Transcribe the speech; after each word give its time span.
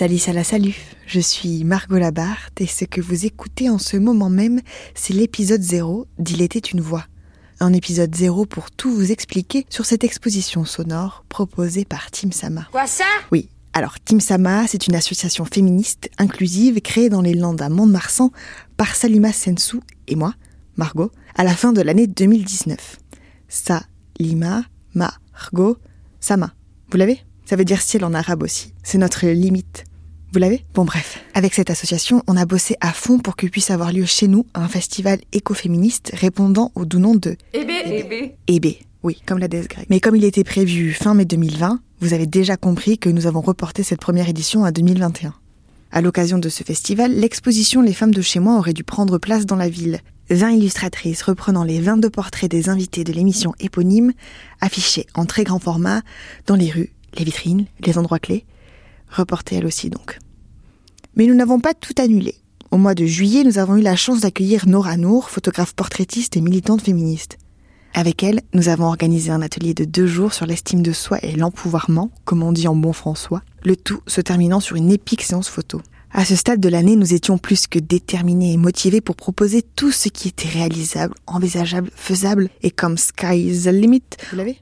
Salut, 0.00 0.16
salut, 0.16 0.44
salut. 0.44 0.76
Je 1.04 1.20
suis 1.20 1.62
Margot 1.62 1.98
Labarthe 1.98 2.62
et 2.62 2.66
ce 2.66 2.86
que 2.86 3.02
vous 3.02 3.26
écoutez 3.26 3.68
en 3.68 3.76
ce 3.76 3.98
moment 3.98 4.30
même, 4.30 4.62
c'est 4.94 5.12
l'épisode 5.12 5.60
0 5.60 6.06
d'Il 6.18 6.40
était 6.40 6.58
une 6.58 6.80
voix. 6.80 7.04
Un 7.60 7.74
épisode 7.74 8.14
0 8.14 8.46
pour 8.46 8.70
tout 8.70 8.90
vous 8.90 9.12
expliquer 9.12 9.66
sur 9.68 9.84
cette 9.84 10.02
exposition 10.02 10.64
sonore 10.64 11.26
proposée 11.28 11.84
par 11.84 12.10
Tim 12.10 12.30
Sama. 12.30 12.66
Quoi 12.72 12.86
ça? 12.86 13.04
Oui, 13.30 13.50
alors 13.74 14.00
Tim 14.02 14.20
Sama, 14.20 14.66
c'est 14.66 14.86
une 14.86 14.94
association 14.94 15.44
féministe 15.44 16.08
inclusive 16.16 16.80
créée 16.80 17.10
dans 17.10 17.20
les 17.20 17.34
Landes 17.34 17.60
à 17.60 17.68
Mont-de-Marsan 17.68 18.30
par 18.78 18.96
Salima 18.96 19.34
Sensou 19.34 19.82
et 20.08 20.16
moi, 20.16 20.32
Margot, 20.78 21.10
à 21.34 21.44
la 21.44 21.54
fin 21.54 21.74
de 21.74 21.82
l'année 21.82 22.06
2019. 22.06 22.96
Salima, 23.48 24.62
Margot, 24.94 25.76
Sama. 26.20 26.54
Vous 26.90 26.96
l'avez? 26.96 27.20
Ça 27.44 27.56
veut 27.56 27.66
dire 27.66 27.82
ciel 27.82 28.02
en 28.06 28.14
arabe 28.14 28.44
aussi. 28.44 28.72
C'est 28.82 28.96
notre 28.96 29.26
limite. 29.26 29.84
Vous 30.32 30.38
l'avez? 30.38 30.64
Bon 30.74 30.84
bref, 30.84 31.24
avec 31.34 31.54
cette 31.54 31.70
association, 31.70 32.22
on 32.28 32.36
a 32.36 32.46
bossé 32.46 32.76
à 32.80 32.92
fond 32.92 33.18
pour 33.18 33.34
que 33.34 33.48
puisse 33.48 33.72
avoir 33.72 33.92
lieu 33.92 34.04
chez 34.04 34.28
nous 34.28 34.46
un 34.54 34.68
festival 34.68 35.18
écoféministe 35.32 36.12
répondant 36.14 36.70
au 36.76 36.84
doux 36.84 37.00
nom 37.00 37.16
de 37.16 37.36
Ébé 37.52 38.36
Ébé. 38.46 38.78
Oui, 39.02 39.20
comme 39.26 39.38
la 39.38 39.48
déesse 39.48 39.66
grecque. 39.66 39.88
Mais 39.90 39.98
comme 39.98 40.14
il 40.14 40.24
était 40.24 40.44
prévu 40.44 40.92
fin 40.92 41.14
mai 41.14 41.24
2020, 41.24 41.80
vous 42.00 42.14
avez 42.14 42.26
déjà 42.26 42.56
compris 42.56 42.96
que 42.96 43.08
nous 43.08 43.26
avons 43.26 43.40
reporté 43.40 43.82
cette 43.82 43.98
première 43.98 44.28
édition 44.28 44.64
à 44.64 44.70
2021. 44.70 45.34
À 45.90 46.00
l'occasion 46.00 46.38
de 46.38 46.48
ce 46.48 46.62
festival, 46.62 47.12
l'exposition 47.12 47.82
Les 47.82 47.92
femmes 47.92 48.14
de 48.14 48.22
chez 48.22 48.38
moi 48.38 48.56
aurait 48.56 48.72
dû 48.72 48.84
prendre 48.84 49.18
place 49.18 49.46
dans 49.46 49.56
la 49.56 49.68
ville. 49.68 49.98
20 50.30 50.50
illustratrices 50.50 51.22
reprenant 51.22 51.64
les 51.64 51.80
22 51.80 52.08
portraits 52.08 52.48
des 52.48 52.68
invités 52.68 53.02
de 53.02 53.12
l'émission 53.12 53.52
éponyme, 53.58 54.12
affichés 54.60 55.06
en 55.16 55.24
très 55.26 55.42
grand 55.42 55.58
format 55.58 56.02
dans 56.46 56.54
les 56.54 56.70
rues, 56.70 56.92
les 57.18 57.24
vitrines, 57.24 57.66
les 57.84 57.98
endroits 57.98 58.20
clés, 58.20 58.44
reportées 59.10 59.56
elles 59.56 59.66
aussi 59.66 59.90
donc. 59.90 60.18
Mais 61.16 61.26
nous 61.26 61.34
n'avons 61.34 61.60
pas 61.60 61.74
tout 61.74 61.94
annulé. 61.98 62.36
Au 62.70 62.78
mois 62.78 62.94
de 62.94 63.04
juillet, 63.04 63.42
nous 63.44 63.58
avons 63.58 63.76
eu 63.76 63.82
la 63.82 63.96
chance 63.96 64.20
d'accueillir 64.20 64.68
Nora 64.68 64.96
Nour, 64.96 65.28
photographe 65.28 65.74
portraitiste 65.74 66.36
et 66.36 66.40
militante 66.40 66.82
féministe. 66.82 67.36
Avec 67.94 68.22
elle, 68.22 68.42
nous 68.54 68.68
avons 68.68 68.86
organisé 68.86 69.32
un 69.32 69.42
atelier 69.42 69.74
de 69.74 69.84
deux 69.84 70.06
jours 70.06 70.32
sur 70.32 70.46
l'estime 70.46 70.82
de 70.82 70.92
soi 70.92 71.18
et 71.22 71.32
l'empouvoirment, 71.32 72.10
comme 72.24 72.44
on 72.44 72.52
dit 72.52 72.68
en 72.68 72.76
bon 72.76 72.92
François, 72.92 73.42
le 73.64 73.74
tout 73.74 74.00
se 74.06 74.20
terminant 74.20 74.60
sur 74.60 74.76
une 74.76 74.92
épique 74.92 75.22
séance 75.22 75.48
photo. 75.48 75.82
À 76.12 76.24
ce 76.24 76.36
stade 76.36 76.60
de 76.60 76.68
l'année, 76.68 76.96
nous 76.96 77.14
étions 77.14 77.38
plus 77.38 77.66
que 77.66 77.78
déterminés 77.78 78.52
et 78.52 78.56
motivés 78.56 79.00
pour 79.00 79.16
proposer 79.16 79.62
tout 79.62 79.92
ce 79.92 80.08
qui 80.08 80.28
était 80.28 80.48
réalisable, 80.48 81.14
envisageable, 81.26 81.90
faisable, 81.94 82.50
et 82.62 82.70
comme 82.70 82.98
sky 82.98 83.48
is 83.48 83.62
the 83.64 83.72
limit, 83.72 84.02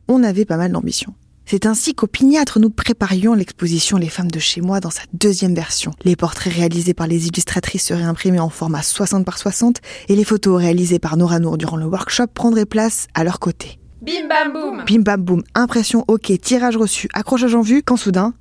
on 0.08 0.22
avait 0.22 0.44
pas 0.44 0.56
mal 0.56 0.72
d'ambition. 0.72 1.14
C'est 1.50 1.64
ainsi 1.64 1.94
qu'opiniâtre 1.94 2.58
nous 2.58 2.68
préparions 2.68 3.32
l'exposition 3.32 3.96
Les 3.96 4.10
femmes 4.10 4.30
de 4.30 4.38
chez 4.38 4.60
moi 4.60 4.80
dans 4.80 4.90
sa 4.90 5.00
deuxième 5.14 5.54
version. 5.54 5.92
Les 6.04 6.14
portraits 6.14 6.52
réalisés 6.52 6.92
par 6.92 7.06
les 7.06 7.26
illustratrices 7.26 7.86
seraient 7.86 8.02
imprimés 8.02 8.38
en 8.38 8.50
format 8.50 8.82
60 8.82 9.24
par 9.24 9.38
60 9.38 9.78
et 10.08 10.14
les 10.14 10.24
photos 10.24 10.58
réalisées 10.58 10.98
par 10.98 11.16
Nora 11.16 11.38
Nour 11.38 11.56
durant 11.56 11.78
le 11.78 11.86
workshop 11.86 12.26
prendraient 12.34 12.66
place 12.66 13.06
à 13.14 13.24
leur 13.24 13.40
côté. 13.40 13.78
Bim 14.02 14.28
bam 14.28 14.52
boum 14.52 14.84
Bim 14.86 15.00
bam 15.00 15.22
boum, 15.22 15.42
impression 15.54 16.04
ok, 16.06 16.38
tirage 16.38 16.76
reçu, 16.76 17.08
accrochage 17.14 17.54
en 17.54 17.62
vue, 17.62 17.82
quand 17.82 17.96
soudain, 17.96 18.34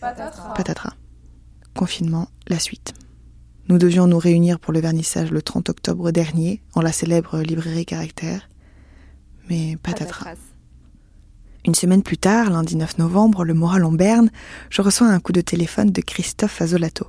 Patatras. 0.00 0.54
patatras. 0.54 0.94
Confinement, 1.74 2.28
la 2.48 2.58
suite. 2.58 2.94
Nous 3.68 3.76
devions 3.76 4.06
nous 4.06 4.18
réunir 4.18 4.60
pour 4.60 4.72
le 4.72 4.80
vernissage 4.80 5.30
le 5.30 5.42
30 5.42 5.68
octobre 5.68 6.10
dernier 6.10 6.62
en 6.74 6.80
la 6.80 6.92
célèbre 6.92 7.38
librairie 7.40 7.84
Caractère. 7.84 8.48
Mais 9.50 9.76
patatras. 9.82 10.36
Une 11.66 11.74
semaine 11.74 12.04
plus 12.04 12.16
tard, 12.16 12.50
lundi 12.50 12.76
9 12.76 12.98
novembre, 12.98 13.44
le 13.44 13.52
moral 13.52 13.84
en 13.84 13.90
berne, 13.90 14.30
je 14.70 14.82
reçois 14.82 15.08
un 15.08 15.18
coup 15.18 15.32
de 15.32 15.40
téléphone 15.40 15.90
de 15.90 16.00
Christophe 16.00 16.62
Azolato. 16.62 17.08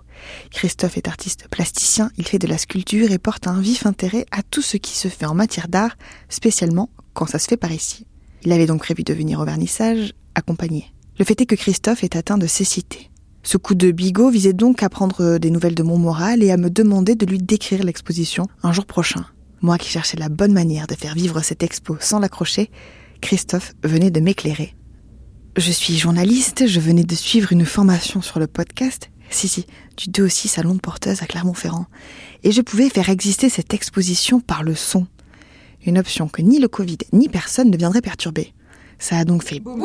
Christophe 0.50 0.98
est 0.98 1.08
artiste 1.08 1.48
plasticien, 1.52 2.10
il 2.18 2.28
fait 2.28 2.40
de 2.40 2.48
la 2.48 2.58
sculpture 2.58 3.12
et 3.12 3.20
porte 3.20 3.46
un 3.46 3.62
vif 3.62 3.86
intérêt 3.86 4.26
à 4.32 4.42
tout 4.42 4.64
ce 4.64 4.78
qui 4.78 4.98
se 4.98 5.10
fait 5.10 5.28
en 5.28 5.36
matière 5.36 5.68
d'art, 5.68 5.96
spécialement 6.28 6.90
quand 7.14 7.28
ça 7.28 7.38
se 7.38 7.48
fait 7.48 7.56
par 7.56 7.72
ici. 7.72 8.08
Il 8.42 8.52
avait 8.52 8.66
donc 8.66 8.80
prévu 8.80 9.04
de 9.04 9.14
venir 9.14 9.40
au 9.40 9.46
vernissage, 9.46 10.16
accompagné. 10.34 10.92
Le 11.20 11.26
fait 11.26 11.40
est 11.40 11.46
que 11.46 11.56
Christophe 11.56 12.04
est 12.04 12.16
atteint 12.16 12.40
de 12.40 12.48
cécité. 12.48 13.12
Ce 13.44 13.58
coup 13.58 13.76
de 13.76 13.92
bigot 13.92 14.32
visait 14.32 14.54
donc 14.54 14.82
à 14.82 14.90
prendre 14.90 15.38
des 15.38 15.52
nouvelles 15.52 15.76
de 15.76 15.84
mon 15.84 16.00
moral 16.00 16.42
et 16.42 16.50
à 16.50 16.58
me 16.58 16.72
demander 16.72 17.14
de 17.14 17.28
lui 17.28 17.38
décrire 17.38 17.84
l'exposition 17.84 18.48
un 18.64 18.74
jour 18.74 18.88
prochain. 18.88 19.24
Moi 19.62 19.78
qui 19.78 19.90
cherchais 19.90 20.18
la 20.18 20.30
bonne 20.30 20.54
manière 20.54 20.88
de 20.88 20.96
faire 20.96 21.14
vivre 21.14 21.42
cette 21.42 21.62
expo 21.62 21.98
sans 22.00 22.18
l'accrocher, 22.18 22.72
Christophe 23.22 23.74
venait 23.84 24.12
de 24.12 24.20
m'éclairer. 24.20 24.76
Je 25.58 25.72
suis 25.72 25.98
journaliste, 25.98 26.68
je 26.68 26.80
venais 26.80 27.04
de 27.04 27.16
suivre 27.16 27.52
une 27.52 27.66
formation 27.66 28.22
sur 28.22 28.40
le 28.40 28.48
podcast, 28.48 29.10
si 29.30 29.48
si, 29.48 29.66
du 29.98 30.10
2 30.10 30.26
au 30.26 30.30
6 30.30 30.58
à 30.60 30.64
Londe 30.64 30.82
Porteuse 30.82 31.24
à 31.24 31.26
Clermont-Ferrand, 31.26 31.88
et 32.44 32.52
je 32.52 32.62
pouvais 32.62 32.90
faire 32.90 33.10
exister 33.10 33.50
cette 33.50 33.74
exposition 33.74 34.40
par 34.40 34.64
le 34.64 34.76
son. 34.76 35.08
Une 35.86 35.98
option 35.98 36.28
que 36.28 36.42
ni 36.42 36.60
le 36.60 36.68
Covid 36.68 36.98
ni 37.14 37.30
personne 37.30 37.72
ne 37.72 37.78
viendrait 37.78 38.02
perturber. 38.02 38.54
Ça 39.00 39.18
a 39.18 39.26
donc 39.26 39.44
fait 39.44 39.60
Boum 39.60 39.84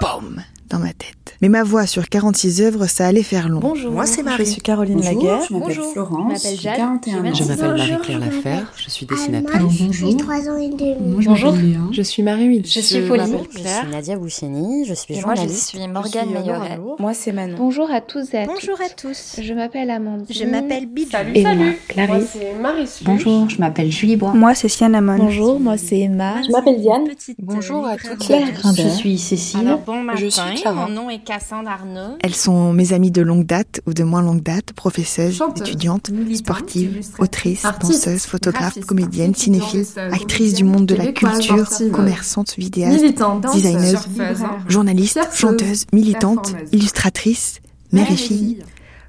BOUM 0.00 0.42
dans 0.70 0.78
ma 0.78 0.92
tête. 0.92 1.14
Mais 1.42 1.48
ma 1.48 1.62
voix 1.62 1.86
sur 1.86 2.08
46 2.08 2.60
œuvres, 2.62 2.86
ça 2.86 3.06
allait 3.06 3.22
faire 3.22 3.48
long. 3.48 3.60
Bonjour, 3.60 3.90
Moi, 3.92 4.06
c'est 4.06 4.22
Marie. 4.22 4.44
Je 4.44 4.50
suis 4.50 4.60
Caroline 4.62 4.96
Bonjour, 4.98 5.12
Laguerre. 5.14 5.40
je 5.48 5.54
m'appelle 5.54 5.74
Florence, 5.92 6.20
je 6.20 6.32
m'appelle 6.34 6.56
j'ai 6.56 6.62
Jade, 6.62 6.76
41 6.76 7.12
j'ai 7.12 7.30
ans. 7.30 7.34
Je 7.34 7.44
m'appelle 7.44 7.68
Marie-Claire 7.76 8.20
je 8.20 8.36
Lafer, 8.36 8.72
je 8.76 8.90
suis 8.90 9.06
dessinatrice. 9.06 9.72
j'ai 9.90 10.16
3 10.16 10.48
ans 10.48 10.56
et 10.58 10.68
demi. 10.68 10.94
Bonjour. 11.24 11.54
Je 11.92 12.02
suis 12.02 12.22
Marie-Huile. 12.22 12.66
Je 12.66 12.80
suis 12.80 13.00
Pauline. 13.08 13.38
Je 13.52 13.58
suis 13.58 13.90
Nadia 13.90 14.16
Boucheni, 14.16 14.84
je 14.86 14.94
suis 14.94 15.14
Et 15.14 15.20
moi, 15.22 15.34
je 15.34 15.40
journaliste. 15.40 15.68
suis 15.68 15.88
Morgane 15.88 16.30
Meilleret. 16.30 16.78
Moi, 16.98 17.14
c'est 17.14 17.32
Manon. 17.32 17.56
Bonjour 17.58 17.90
à 17.90 18.00
tous 18.00 18.32
et 18.34 18.38
à 18.38 18.46
Bonjour 18.46 18.78
à 18.80 18.88
tous. 18.90 19.36
Je 19.42 19.52
m'appelle 19.54 19.90
Amandine. 19.90 20.26
Je 20.30 20.44
m'appelle 20.44 20.86
Bidou. 20.86 21.10
Salut, 21.10 21.32
Et 21.34 21.42
salut. 21.42 21.58
moi, 21.58 21.66
Moi, 21.66 21.74
Clarisse. 21.88 22.28
c'est 22.32 22.54
Marie 22.60 22.86
Bonjour, 23.02 23.48
je 23.50 23.58
m'appelle 23.58 23.90
Julie 23.90 24.16
Bois. 24.16 24.32
Moi, 24.34 24.54
c'est 24.54 24.68
Sienna 24.68 25.00
Bonjour, 25.00 25.58
moi 25.58 25.76
c'est 25.78 25.98
Emma. 26.00 26.42
Je 26.46 26.52
m'appelle 26.52 26.80
Diane. 26.80 27.04
Bonjour 27.40 27.86
à 27.86 27.96
toutes 27.96 28.18
Claire, 28.18 28.46
je 28.76 28.88
suis 28.88 29.18
Cécile. 29.18 29.60
Alors 29.60 29.80
bon 29.80 30.02
matin, 30.02 30.20
Je 30.20 30.26
suis 30.28 30.59
Mon 30.66 30.88
nom 30.88 31.10
est 31.10 31.24
Cassandre 31.24 31.68
Arnaud. 31.68 32.16
Elles 32.20 32.34
sont 32.34 32.72
mes 32.72 32.92
amies 32.92 33.10
de 33.10 33.22
longue 33.22 33.46
date 33.46 33.80
ou 33.86 33.94
de 33.94 34.04
moins 34.04 34.22
longue 34.22 34.42
date, 34.42 34.72
professeuses, 34.72 35.36
Chanteuse, 35.36 35.68
étudiantes, 35.68 36.10
sportives, 36.34 37.00
autrices, 37.18 37.66
danseuses, 37.80 38.26
photographes, 38.26 38.80
comédiennes, 38.80 39.34
cinéphiles, 39.34 39.86
actrices 39.96 40.54
du 40.54 40.64
monde 40.64 40.86
de 40.86 40.94
la 40.94 41.12
culture, 41.12 41.68
commerçantes, 41.92 42.54
vidéastes, 42.56 43.00
Militante, 43.02 43.42
danseuse, 43.42 43.62
designeuse, 43.62 44.00
surfeuse, 44.00 44.42
journalistes, 44.68 45.20
chanteuses, 45.34 45.86
militantes, 45.92 46.54
illustratrices, 46.72 47.60
Mère 47.92 48.04
mères 48.04 48.12
et 48.12 48.16
filles, 48.16 48.38
fille. 48.38 48.64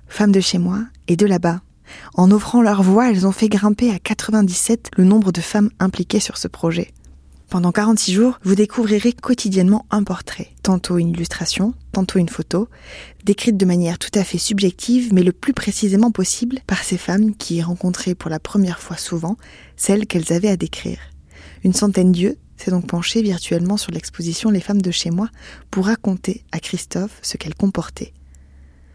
femmes 0.07 0.31
de 0.31 0.39
chez 0.39 0.57
moi 0.57 0.79
et 1.07 1.15
de 1.15 1.25
là-bas. 1.25 1.61
En 2.13 2.31
offrant 2.31 2.61
leur 2.61 2.83
voix, 2.83 3.09
elles 3.11 3.27
ont 3.27 3.31
fait 3.31 3.49
grimper 3.49 3.91
à 3.91 3.99
97 3.99 4.91
le 4.97 5.03
nombre 5.03 5.31
de 5.31 5.41
femmes 5.41 5.69
impliquées 5.79 6.19
sur 6.19 6.37
ce 6.37 6.47
projet. 6.47 6.91
Pendant 7.51 7.73
46 7.73 8.13
jours, 8.13 8.39
vous 8.43 8.55
découvrirez 8.55 9.11
quotidiennement 9.11 9.85
un 9.91 10.05
portrait, 10.05 10.51
tantôt 10.63 10.97
une 10.97 11.09
illustration, 11.09 11.73
tantôt 11.91 12.17
une 12.17 12.29
photo, 12.29 12.69
décrite 13.25 13.57
de 13.57 13.65
manière 13.65 13.99
tout 13.99 14.17
à 14.17 14.23
fait 14.23 14.37
subjective, 14.37 15.13
mais 15.13 15.21
le 15.21 15.33
plus 15.33 15.51
précisément 15.51 16.11
possible 16.11 16.59
par 16.65 16.81
ces 16.81 16.97
femmes 16.97 17.35
qui 17.35 17.61
rencontraient 17.61 18.15
pour 18.15 18.29
la 18.29 18.39
première 18.39 18.79
fois 18.79 18.95
souvent 18.95 19.35
celles 19.75 20.07
qu'elles 20.07 20.31
avaient 20.31 20.47
à 20.47 20.55
décrire. 20.55 20.99
Une 21.65 21.73
centaine 21.73 22.13
d'yeux 22.13 22.37
s'est 22.55 22.71
donc 22.71 22.87
penchée 22.87 23.21
virtuellement 23.21 23.75
sur 23.75 23.91
l'exposition 23.91 24.49
Les 24.49 24.61
femmes 24.61 24.81
de 24.81 24.91
chez 24.91 25.11
moi 25.11 25.27
pour 25.71 25.87
raconter 25.87 26.45
à 26.53 26.61
Christophe 26.61 27.19
ce 27.21 27.35
qu'elle 27.35 27.55
comportait. 27.55 28.13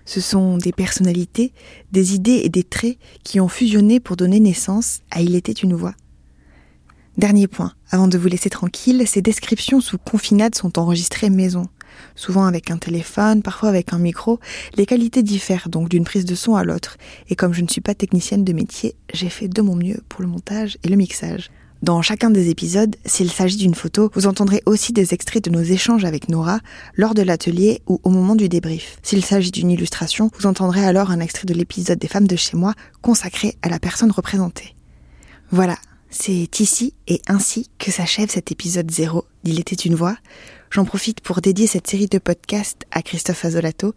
Ce 0.06 0.22
sont 0.22 0.56
des 0.56 0.72
personnalités, 0.72 1.52
des 1.92 2.14
idées 2.14 2.40
et 2.42 2.48
des 2.48 2.64
traits 2.64 2.96
qui 3.22 3.38
ont 3.38 3.48
fusionné 3.48 4.00
pour 4.00 4.16
donner 4.16 4.40
naissance 4.40 5.00
à 5.10 5.20
Il 5.20 5.34
était 5.34 5.52
une 5.52 5.74
voix. 5.74 5.94
Dernier 7.16 7.46
point, 7.46 7.72
avant 7.90 8.08
de 8.08 8.18
vous 8.18 8.28
laisser 8.28 8.50
tranquille, 8.50 9.02
ces 9.06 9.22
descriptions 9.22 9.80
sous 9.80 9.96
confinade 9.96 10.54
sont 10.54 10.78
enregistrées 10.78 11.30
maison. 11.30 11.66
Souvent 12.14 12.44
avec 12.44 12.70
un 12.70 12.76
téléphone, 12.76 13.40
parfois 13.40 13.70
avec 13.70 13.94
un 13.94 13.98
micro, 13.98 14.38
les 14.76 14.84
qualités 14.84 15.22
diffèrent 15.22 15.70
donc 15.70 15.88
d'une 15.88 16.04
prise 16.04 16.26
de 16.26 16.34
son 16.34 16.56
à 16.56 16.64
l'autre, 16.64 16.98
et 17.30 17.34
comme 17.34 17.54
je 17.54 17.62
ne 17.62 17.68
suis 17.68 17.80
pas 17.80 17.94
technicienne 17.94 18.44
de 18.44 18.52
métier, 18.52 18.96
j'ai 19.14 19.30
fait 19.30 19.48
de 19.48 19.62
mon 19.62 19.76
mieux 19.76 20.02
pour 20.10 20.20
le 20.20 20.28
montage 20.28 20.76
et 20.82 20.88
le 20.88 20.96
mixage. 20.96 21.50
Dans 21.82 22.02
chacun 22.02 22.28
des 22.28 22.50
épisodes, 22.50 22.96
s'il 23.06 23.30
s'agit 23.30 23.56
d'une 23.56 23.74
photo, 23.74 24.10
vous 24.14 24.26
entendrez 24.26 24.62
aussi 24.66 24.92
des 24.92 25.14
extraits 25.14 25.44
de 25.44 25.50
nos 25.50 25.62
échanges 25.62 26.04
avec 26.04 26.28
Nora 26.28 26.60
lors 26.96 27.14
de 27.14 27.22
l'atelier 27.22 27.80
ou 27.86 27.98
au 28.02 28.10
moment 28.10 28.34
du 28.34 28.50
débrief. 28.50 28.98
S'il 29.02 29.24
s'agit 29.24 29.52
d'une 29.52 29.70
illustration, 29.70 30.30
vous 30.38 30.46
entendrez 30.46 30.84
alors 30.84 31.10
un 31.10 31.20
extrait 31.20 31.46
de 31.46 31.54
l'épisode 31.54 31.98
des 31.98 32.08
femmes 32.08 32.26
de 32.26 32.36
chez 32.36 32.58
moi 32.58 32.74
consacré 33.00 33.56
à 33.62 33.70
la 33.70 33.78
personne 33.78 34.10
représentée. 34.10 34.74
Voilà, 35.50 35.76
c'est 36.10 36.60
ici 36.60 36.94
et 37.08 37.20
ainsi 37.26 37.68
que 37.78 37.90
s'achève 37.90 38.30
cet 38.30 38.52
épisode 38.52 38.90
0 38.90 39.24
d'Il 39.44 39.60
était 39.60 39.74
une 39.74 39.94
voix. 39.94 40.16
J'en 40.70 40.84
profite 40.84 41.20
pour 41.20 41.40
dédier 41.40 41.66
cette 41.66 41.86
série 41.86 42.06
de 42.06 42.18
podcasts 42.18 42.82
à 42.90 43.02
Christophe 43.02 43.44
Azolato 43.44 43.94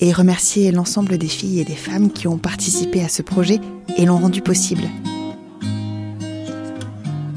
et 0.00 0.12
remercier 0.12 0.70
l'ensemble 0.72 1.18
des 1.18 1.28
filles 1.28 1.60
et 1.60 1.64
des 1.64 1.76
femmes 1.76 2.12
qui 2.12 2.28
ont 2.28 2.38
participé 2.38 3.02
à 3.02 3.08
ce 3.08 3.22
projet 3.22 3.58
et 3.96 4.04
l'ont 4.04 4.18
rendu 4.18 4.40
possible. 4.40 4.88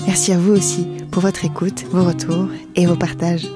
Merci 0.05 0.31
à 0.31 0.37
vous 0.37 0.53
aussi 0.53 0.87
pour 1.11 1.21
votre 1.21 1.45
écoute, 1.45 1.83
vos 1.91 2.03
retours 2.03 2.47
et 2.75 2.85
vos 2.85 2.95
partages. 2.95 3.47